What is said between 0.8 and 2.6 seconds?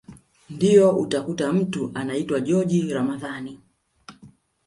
utakuta mtu anaitwa